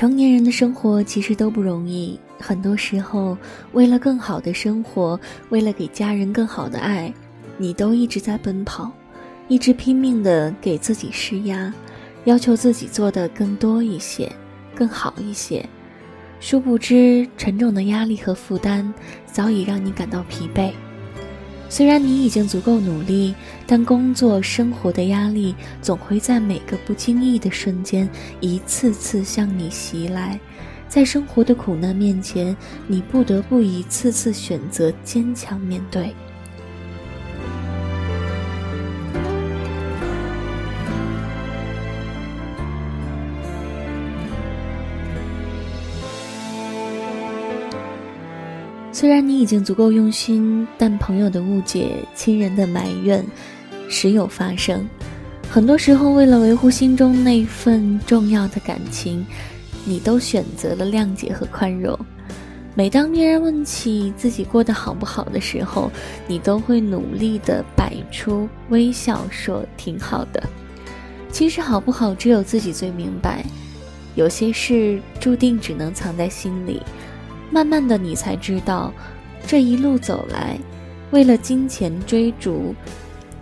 [0.00, 3.36] 成年人的生活其实都不容易，很多时候，
[3.72, 7.12] 为了更好的生活，为了给家人更好的爱，
[7.58, 8.90] 你都一直在奔跑，
[9.46, 11.70] 一直拼命的给自己施压，
[12.24, 14.32] 要求自己做的更多一些，
[14.74, 15.68] 更好一些。
[16.40, 18.94] 殊不知，沉重的压力和负担
[19.26, 20.72] 早已让你感到疲惫。
[21.70, 23.32] 虽然你已经足够努力，
[23.64, 28.06] 但工作生活的压力总会在每个不经意的瞬间
[28.40, 30.38] 一次次向你袭来，
[30.88, 32.56] 在生活的苦难面前，
[32.88, 36.12] 你不得不一次次选择坚强面对。
[49.00, 53.24] 虽然你已经足够用心，但朋友的误解、亲人的埋怨，
[53.88, 54.86] 时有发生。
[55.50, 59.24] 很多时候，为了维护心中那份重要的感情，
[59.86, 61.98] 你都选择了谅解和宽容。
[62.74, 65.90] 每当别人问起自己过得好不好的时候，
[66.28, 70.42] 你都会努力的摆出微笑，说挺好的。
[71.32, 73.42] 其实好不好，只有自己最明白。
[74.14, 76.82] 有些事注定只能藏在心里。
[77.50, 78.92] 慢慢的，你才知道，
[79.46, 80.56] 这一路走来，
[81.10, 82.74] 为了金钱追逐，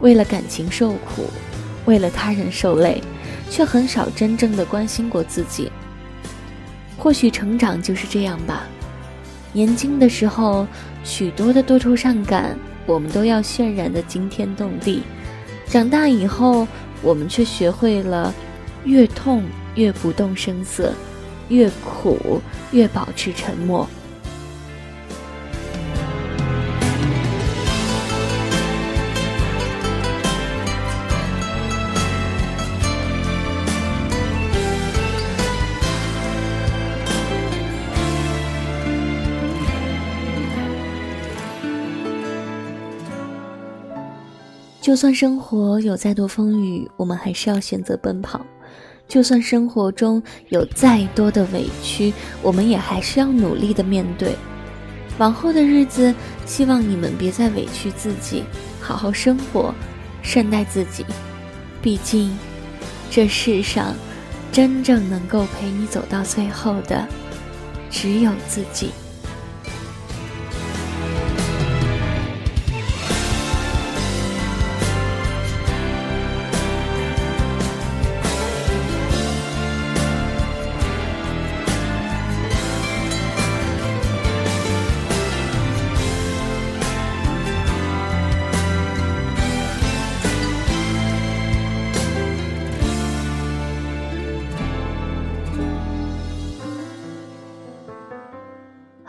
[0.00, 1.30] 为了感情受苦，
[1.84, 3.00] 为了他人受累，
[3.48, 5.70] 却很少真正的关心过自己。
[6.98, 8.64] 或许成长就是这样吧。
[9.52, 10.66] 年轻的时候，
[11.04, 15.02] 许多的多愁善感，我们都要渲染的惊天动地；
[15.68, 16.66] 长大以后，
[17.02, 18.34] 我们却学会了，
[18.84, 19.44] 越痛
[19.76, 20.92] 越不动声色。
[21.48, 22.40] 越苦
[22.72, 23.88] 越保持沉默。
[44.80, 48.44] 就算生活有再多风雨，我们还是要选择奔跑。
[49.12, 54.34] 就算生活中有再多的委屈，我们也还是要努力的面对。
[55.18, 56.14] 往后的日子，
[56.46, 58.42] 希望你们别再委屈自己，
[58.80, 59.74] 好好生活，
[60.22, 61.04] 善待自己。
[61.82, 62.34] 毕竟，
[63.10, 63.94] 这世上
[64.50, 67.06] 真正能够陪你走到最后的，
[67.90, 68.92] 只有自己。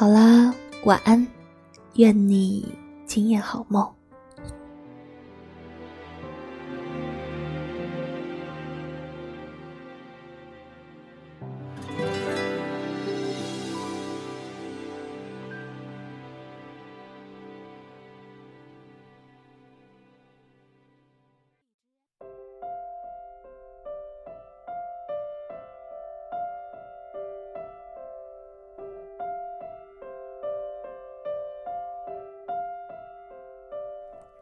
[0.00, 1.26] 好啦，晚安，
[1.96, 2.66] 愿你
[3.04, 3.86] 今夜好梦。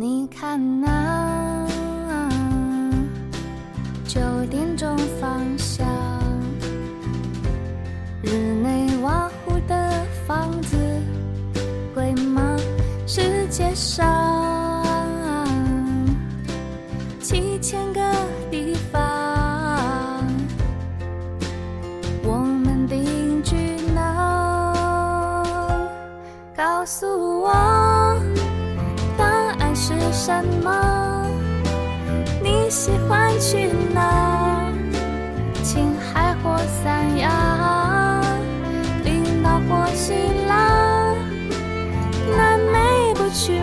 [0.00, 1.68] 你看那
[4.08, 5.86] 九点钟方向，
[8.22, 8.30] 日
[8.62, 9.92] 内瓦湖的
[10.26, 10.78] 房子
[11.94, 12.56] 贵吗？
[13.06, 14.08] 世界上
[17.20, 18.00] 七千个
[18.50, 20.26] 地方，
[22.24, 24.24] 我们定居哪？
[26.56, 27.50] 告诉我
[30.22, 31.26] 什么？
[32.42, 34.70] 你喜欢去哪？
[35.62, 38.20] 青海或三亚，
[39.02, 40.12] 冰岛或希
[40.46, 41.14] 腊，
[42.36, 43.62] 南美不去